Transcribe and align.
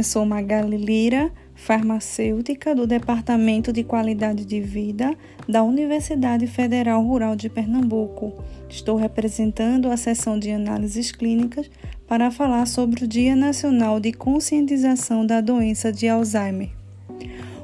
Eu 0.00 0.04
sou 0.04 0.24
Magali 0.24 0.78
Lira, 0.78 1.30
farmacêutica 1.54 2.74
do 2.74 2.86
Departamento 2.86 3.70
de 3.70 3.84
Qualidade 3.84 4.46
de 4.46 4.58
Vida 4.58 5.14
da 5.46 5.62
Universidade 5.62 6.46
Federal 6.46 7.04
Rural 7.04 7.36
de 7.36 7.50
Pernambuco. 7.50 8.32
Estou 8.66 8.96
representando 8.96 9.90
a 9.90 9.98
seção 9.98 10.38
de 10.38 10.50
análises 10.50 11.12
clínicas 11.12 11.70
para 12.08 12.30
falar 12.30 12.66
sobre 12.66 13.04
o 13.04 13.06
Dia 13.06 13.36
Nacional 13.36 14.00
de 14.00 14.10
Conscientização 14.10 15.26
da 15.26 15.42
Doença 15.42 15.92
de 15.92 16.08
Alzheimer. 16.08 16.70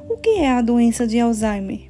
O 0.07 0.17
que 0.17 0.41
é 0.41 0.51
a 0.51 0.61
doença 0.61 1.07
de 1.07 1.19
Alzheimer? 1.19 1.89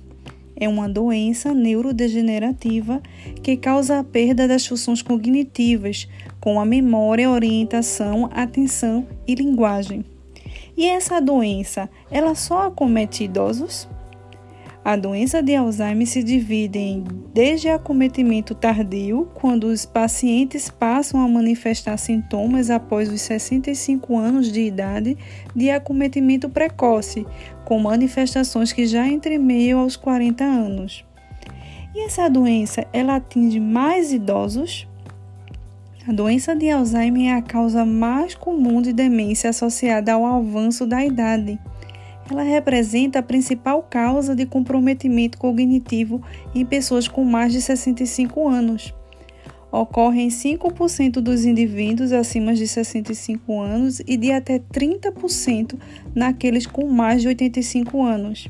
É 0.55 0.70
uma 0.70 0.88
doença 0.88 1.54
neurodegenerativa 1.54 3.02
que 3.43 3.57
causa 3.57 4.00
a 4.00 4.04
perda 4.05 4.48
das 4.48 4.66
funções 4.66 5.02
cognitivas, 5.02 6.07
com 6.39 6.57
a 6.57 6.64
memória, 6.64 7.29
orientação, 7.29 8.29
atenção 8.32 9.06
e 9.28 9.36
linguagem. 9.36 10.06
E 10.77 10.86
essa 10.86 11.19
doença, 11.19 11.89
ela 12.11 12.36
só 12.36 12.67
acomete 12.67 13.23
idosos? 13.23 13.89
A 14.86 14.95
doença 14.95 15.41
de 15.41 15.55
Alzheimer 15.55 16.07
se 16.07 16.23
divide 16.23 16.77
em 16.77 17.03
desde 17.33 17.67
acometimento 17.67 18.55
tardio, 18.55 19.27
quando 19.33 19.65
os 19.65 19.86
pacientes 19.86 20.69
passam 20.69 21.19
a 21.19 21.27
manifestar 21.27 21.97
sintomas 21.97 22.69
após 22.69 23.11
os 23.11 23.21
65 23.21 24.17
anos 24.17 24.51
de 24.51 24.61
idade, 24.61 25.17
de 25.53 25.71
acometimento 25.71 26.47
precoce, 26.47 27.25
com 27.65 27.79
manifestações 27.79 28.71
que 28.71 28.86
já 28.86 29.07
entremeiam 29.07 29.79
aos 29.79 29.97
40 29.97 30.43
anos. 30.43 31.03
E 31.93 32.05
essa 32.05 32.30
doença, 32.30 32.86
ela 32.94 33.16
atinge 33.16 33.59
mais 33.59 34.14
idosos? 34.14 34.88
A 36.08 36.14
doença 36.14 36.56
de 36.56 36.70
Alzheimer 36.70 37.34
é 37.34 37.34
a 37.34 37.42
causa 37.42 37.84
mais 37.84 38.34
comum 38.34 38.81
de 38.81 38.94
demência 38.94 39.50
associada 39.50 40.14
ao 40.14 40.26
avanço 40.26 40.86
da 40.86 41.04
idade. 41.04 41.59
Ela 42.31 42.44
representa 42.44 43.20
a 43.20 43.22
principal 43.22 43.84
causa 43.84 44.34
de 44.34 44.46
comprometimento 44.46 45.38
cognitivo 45.38 46.22
em 46.56 46.66
pessoas 46.66 47.09
com 47.09 47.26
mais 47.26 47.52
de 47.52 47.62
65 47.62 48.48
anos. 48.48 48.96
Ocorre 49.70 50.22
em 50.22 50.30
5% 50.30 51.20
dos 51.20 51.44
indivíduos 51.44 52.14
acima 52.14 52.53
de 52.53 52.66
65 52.66 53.59
anos 53.59 54.00
e 54.08 54.16
de 54.16 54.31
até 54.31 54.59
30% 54.59 55.78
naqueles 56.16 56.66
com 56.66 56.88
mais 56.88 57.22
de 57.22 57.28
85 57.28 58.02
anos. 58.02 58.48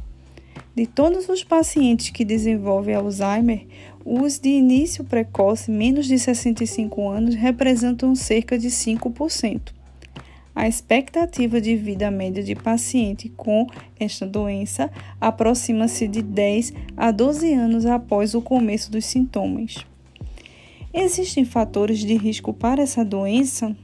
De 0.75 0.85
todos 0.85 1.27
os 1.27 1.43
pacientes 1.43 2.11
que 2.11 2.23
desenvolvem 2.23 2.93
Alzheimer, 2.93 3.65
os 4.09 4.39
de 4.39 4.47
início 4.47 5.03
precoce, 5.03 5.69
menos 5.69 6.05
de 6.05 6.17
65 6.17 7.09
anos, 7.09 7.35
representam 7.35 8.15
cerca 8.15 8.57
de 8.57 8.69
5%. 8.69 9.73
A 10.55 10.65
expectativa 10.65 11.59
de 11.59 11.75
vida 11.75 12.09
média 12.09 12.41
de 12.41 12.55
paciente 12.55 13.27
com 13.27 13.67
esta 13.99 14.25
doença 14.25 14.89
aproxima-se 15.19 16.07
de 16.07 16.21
10 16.21 16.73
a 16.95 17.11
12 17.11 17.53
anos 17.53 17.85
após 17.85 18.33
o 18.33 18.41
começo 18.41 18.89
dos 18.89 19.03
sintomas. 19.03 19.75
Existem 20.93 21.43
fatores 21.43 21.99
de 21.99 22.15
risco 22.15 22.53
para 22.53 22.81
essa 22.81 23.03
doença? 23.03 23.75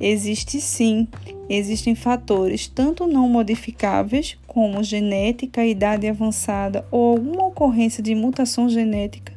Existe 0.00 0.58
sim, 0.58 1.06
existem 1.50 1.94
fatores 1.94 2.66
tanto 2.66 3.06
não 3.06 3.28
modificáveis, 3.28 4.38
como 4.46 4.82
genética, 4.82 5.66
idade 5.66 6.08
avançada 6.08 6.86
ou 6.90 7.12
alguma 7.12 7.46
ocorrência 7.46 8.02
de 8.02 8.14
mutação 8.14 8.68
genética, 8.68 9.33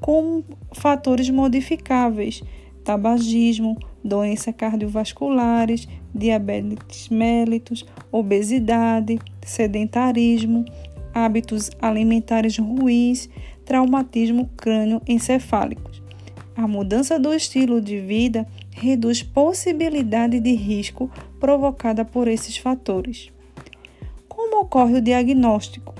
como 0.00 0.44
fatores 0.72 1.28
modificáveis, 1.30 2.42
tabagismo, 2.84 3.76
doenças 4.02 4.54
cardiovasculares, 4.56 5.88
diabetes 6.14 7.08
mellitus, 7.08 7.84
obesidade, 8.10 9.18
sedentarismo, 9.42 10.64
hábitos 11.12 11.70
alimentares 11.80 12.58
ruins, 12.58 13.28
traumatismo 13.64 14.48
crânioencefálico. 14.56 15.90
A 16.56 16.66
mudança 16.66 17.18
do 17.18 17.32
estilo 17.32 17.80
de 17.80 18.00
vida 18.00 18.46
reduz 18.70 19.22
possibilidade 19.22 20.40
de 20.40 20.54
risco 20.54 21.10
provocada 21.38 22.04
por 22.04 22.26
esses 22.26 22.56
fatores. 22.56 23.30
Como 24.28 24.62
ocorre 24.62 24.94
o 24.94 25.02
diagnóstico? 25.02 25.94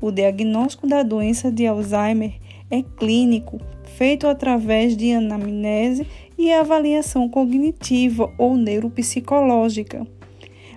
O 0.00 0.10
diagnóstico 0.10 0.88
da 0.88 1.02
doença 1.02 1.52
de 1.52 1.66
Alzheimer 1.66 2.41
é 2.72 2.82
clínico, 2.82 3.60
feito 3.96 4.26
através 4.26 4.96
de 4.96 5.12
anamnese 5.12 6.04
e 6.36 6.50
avaliação 6.50 7.28
cognitiva 7.28 8.32
ou 8.36 8.56
neuropsicológica 8.56 10.04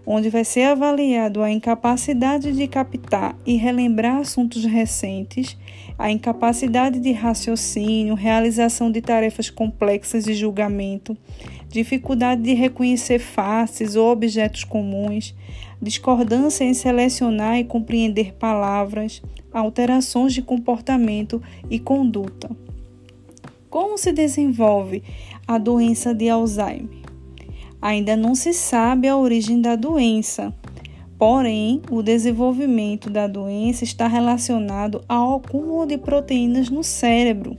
onde 0.05 0.29
vai 0.29 0.45
ser 0.45 0.63
avaliado 0.63 1.41
a 1.41 1.49
incapacidade 1.49 2.51
de 2.51 2.67
captar 2.67 3.35
e 3.45 3.55
relembrar 3.55 4.17
assuntos 4.17 4.63
recentes, 4.63 5.57
a 5.97 6.11
incapacidade 6.11 6.99
de 6.99 7.11
raciocínio, 7.11 8.13
realização 8.13 8.91
de 8.91 9.01
tarefas 9.01 9.49
complexas 9.49 10.25
de 10.25 10.33
julgamento, 10.35 11.17
dificuldade 11.69 12.43
de 12.43 12.53
reconhecer 12.53 13.19
faces 13.19 13.95
ou 13.95 14.11
objetos 14.11 14.63
comuns, 14.63 15.33
discordância 15.81 16.63
em 16.63 16.73
selecionar 16.73 17.57
e 17.57 17.63
compreender 17.63 18.33
palavras, 18.33 19.21
alterações 19.51 20.33
de 20.33 20.41
comportamento 20.41 21.41
e 21.69 21.79
conduta. 21.79 22.49
Como 23.69 23.97
se 23.97 24.11
desenvolve 24.11 25.03
a 25.47 25.57
doença 25.57 26.13
de 26.13 26.29
Alzheimer? 26.29 27.03
Ainda 27.81 28.15
não 28.15 28.33
se 28.33 28.53
sabe 28.53 29.07
a 29.07 29.17
origem 29.17 29.61
da 29.61 29.75
doença, 29.75 30.53
porém, 31.17 31.81
o 31.91 32.01
desenvolvimento 32.01 33.09
da 33.09 33.27
doença 33.27 33.83
está 33.83 34.07
relacionado 34.07 35.03
ao 35.07 35.35
acúmulo 35.35 35.85
de 35.85 35.97
proteínas 35.97 36.69
no 36.69 36.83
cérebro. 36.83 37.57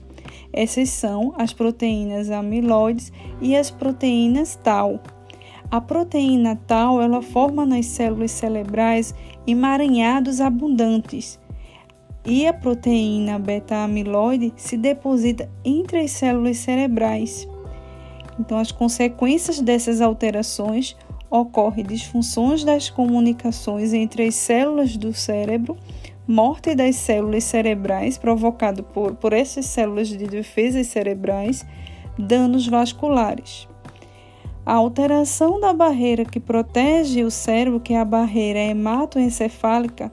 Essas 0.52 0.88
são 0.88 1.34
as 1.36 1.52
proteínas 1.52 2.30
amiloides 2.30 3.12
e 3.40 3.54
as 3.54 3.70
proteínas 3.70 4.56
tau. 4.56 5.00
A 5.70 5.80
proteína 5.80 6.56
tau 6.66 7.00
ela 7.00 7.20
forma 7.20 7.66
nas 7.66 7.86
células 7.86 8.30
cerebrais 8.30 9.14
emaranhados 9.46 10.40
abundantes 10.40 11.40
e 12.24 12.46
a 12.46 12.52
proteína 12.52 13.38
beta-amiloide 13.38 14.52
se 14.56 14.76
deposita 14.76 15.48
entre 15.64 16.00
as 16.00 16.10
células 16.10 16.58
cerebrais. 16.58 17.48
Então, 18.38 18.58
as 18.58 18.72
consequências 18.72 19.60
dessas 19.60 20.00
alterações 20.00 20.96
ocorrem 21.30 21.84
disfunções 21.84 22.64
das 22.64 22.90
comunicações 22.90 23.92
entre 23.92 24.24
as 24.24 24.34
células 24.34 24.96
do 24.96 25.12
cérebro, 25.14 25.76
morte 26.26 26.74
das 26.74 26.96
células 26.96 27.44
cerebrais 27.44 28.18
provocado 28.18 28.82
por, 28.82 29.14
por 29.14 29.32
essas 29.32 29.66
células 29.66 30.08
de 30.08 30.26
defesa 30.26 30.82
cerebrais, 30.82 31.64
danos 32.18 32.66
vasculares. 32.66 33.68
A 34.66 34.72
alteração 34.72 35.60
da 35.60 35.72
barreira 35.72 36.24
que 36.24 36.40
protege 36.40 37.22
o 37.22 37.30
cérebro, 37.30 37.78
que 37.78 37.94
é 37.94 38.00
a 38.00 38.04
barreira 38.04 38.58
hematoencefálica, 38.58 40.12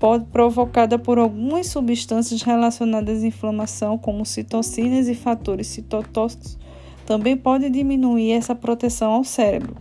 pode 0.00 0.24
provocada 0.24 0.98
por 0.98 1.16
algumas 1.16 1.68
substâncias 1.68 2.42
relacionadas 2.42 3.22
à 3.22 3.26
inflamação, 3.28 3.96
como 3.96 4.26
citocinas 4.26 5.06
e 5.06 5.14
fatores 5.14 5.68
citotóxicos 5.68 6.58
também 7.06 7.36
pode 7.36 7.70
diminuir 7.70 8.32
essa 8.32 8.52
proteção 8.52 9.12
ao 9.12 9.22
cérebro. 9.22 9.76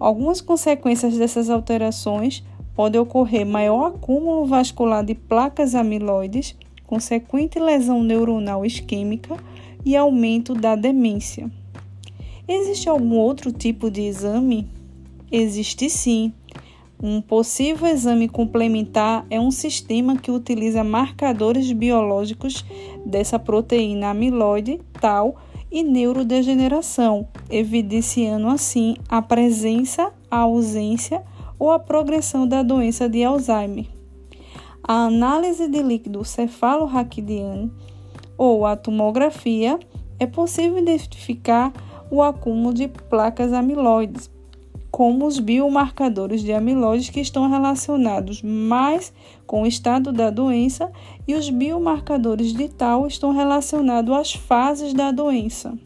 Algumas 0.00 0.40
consequências 0.40 1.18
dessas 1.18 1.50
alterações 1.50 2.42
podem 2.74 2.98
ocorrer 2.98 3.44
maior 3.44 3.88
acúmulo 3.88 4.46
vascular 4.46 5.04
de 5.04 5.14
placas 5.14 5.74
amiloides, 5.74 6.56
consequente 6.86 7.58
lesão 7.58 8.02
neuronal 8.02 8.64
isquêmica 8.64 9.36
e 9.84 9.94
aumento 9.94 10.54
da 10.54 10.74
demência. 10.74 11.50
Existe 12.48 12.88
algum 12.88 13.16
outro 13.16 13.50
tipo 13.50 13.90
de 13.90 14.02
exame? 14.02 14.70
Existe 15.32 15.90
sim. 15.90 16.32
Um 17.02 17.20
possível 17.20 17.88
exame 17.88 18.28
complementar 18.28 19.26
é 19.28 19.40
um 19.40 19.50
sistema 19.50 20.16
que 20.16 20.30
utiliza 20.30 20.84
marcadores 20.84 21.70
biológicos 21.72 22.64
dessa 23.04 23.36
proteína 23.36 24.10
amiloide 24.10 24.80
tal 25.00 25.36
e 25.72 25.82
neurodegeneração, 25.82 27.26
evidenciando 27.50 28.46
assim 28.46 28.96
a 29.08 29.20
presença, 29.20 30.12
a 30.30 30.38
ausência 30.38 31.24
ou 31.58 31.72
a 31.72 31.80
progressão 31.80 32.46
da 32.46 32.62
doença 32.62 33.08
de 33.08 33.24
Alzheimer. 33.24 33.86
A 34.84 35.06
análise 35.06 35.68
de 35.68 35.82
líquido 35.82 36.24
cefalorraquidiano 36.24 37.74
ou 38.38 38.64
a 38.64 38.76
tomografia 38.76 39.80
é 40.18 40.26
possível 40.26 40.78
identificar 40.78 41.72
o 42.10 42.22
acúmulo 42.22 42.72
de 42.72 42.88
placas 42.88 43.52
amiloides, 43.52 44.30
como 44.90 45.26
os 45.26 45.38
biomarcadores 45.38 46.42
de 46.42 46.52
amiloide 46.52 47.12
que 47.12 47.20
estão 47.20 47.50
relacionados 47.50 48.42
mais 48.42 49.12
com 49.46 49.62
o 49.62 49.66
estado 49.66 50.12
da 50.12 50.30
doença 50.30 50.90
e 51.28 51.34
os 51.34 51.50
biomarcadores 51.50 52.52
de 52.52 52.68
tal 52.68 53.06
estão 53.06 53.32
relacionados 53.32 54.14
às 54.16 54.32
fases 54.32 54.94
da 54.94 55.10
doença. 55.10 55.76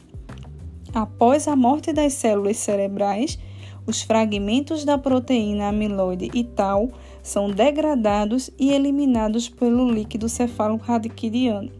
Após 0.94 1.48
a 1.48 1.56
morte 1.56 1.92
das 1.92 2.12
células 2.12 2.56
cerebrais, 2.58 3.38
os 3.86 4.02
fragmentos 4.02 4.84
da 4.84 4.98
proteína 4.98 5.68
amiloide 5.68 6.30
e 6.34 6.44
tal 6.44 6.90
são 7.22 7.50
degradados 7.50 8.50
e 8.58 8.70
eliminados 8.70 9.48
pelo 9.48 9.90
líquido 9.90 10.28
cefalorraquidiano. 10.28 11.70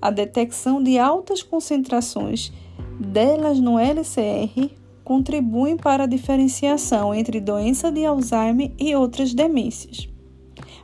A 0.00 0.10
detecção 0.10 0.82
de 0.82 0.98
altas 0.98 1.42
concentrações 1.42 2.52
delas 3.00 3.58
no 3.58 3.78
LCR 3.78 4.70
contribuem 5.02 5.76
para 5.76 6.04
a 6.04 6.06
diferenciação 6.06 7.14
entre 7.14 7.40
doença 7.40 7.90
de 7.90 8.04
Alzheimer 8.04 8.70
e 8.78 8.94
outras 8.94 9.32
demências. 9.32 10.08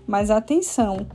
Mas 0.06 0.30
atenção! 0.30 1.06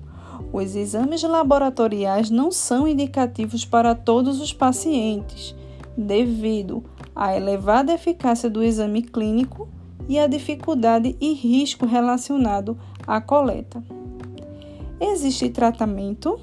Os 0.53 0.75
exames 0.75 1.23
laboratoriais 1.23 2.29
não 2.29 2.51
são 2.51 2.87
indicativos 2.87 3.65
para 3.65 3.95
todos 3.95 4.41
os 4.41 4.53
pacientes, 4.53 5.55
devido 5.97 6.83
à 7.15 7.35
elevada 7.35 7.93
eficácia 7.93 8.49
do 8.49 8.63
exame 8.63 9.01
clínico 9.01 9.67
e 10.07 10.19
à 10.19 10.27
dificuldade 10.27 11.15
e 11.21 11.33
risco 11.33 11.85
relacionado 11.85 12.77
à 13.07 13.21
coleta. 13.21 13.83
Existe 14.99 15.49
tratamento? 15.49 16.39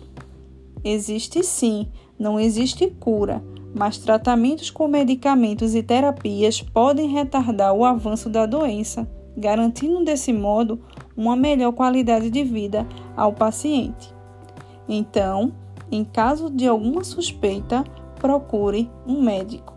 Existe 0.83 1.43
sim, 1.43 1.89
não 2.19 2.41
existe 2.41 2.89
cura, 2.99 3.43
mas 3.75 3.99
tratamentos 3.99 4.71
com 4.71 4.89
medicamentos 4.89 5.75
e 5.75 5.83
terapias 5.83 6.61
podem 6.61 7.09
retardar 7.09 7.73
o 7.73 7.85
avanço 7.85 8.29
da 8.29 8.47
doença, 8.47 9.09
garantindo 9.37 10.05
desse 10.05 10.33
modo 10.33 10.81
uma 11.17 11.37
melhor 11.37 11.73
qualidade 11.73 12.31
de 12.31 12.45
vida 12.45 12.87
ao 13.17 13.33
paciente. 13.33 14.15
Então, 14.89 15.53
em 15.91 16.05
caso 16.05 16.51
de 16.51 16.67
alguma 16.67 17.05
suspeita, 17.05 17.85
procure 18.17 18.91
um 19.07 19.23
médico. 19.23 19.77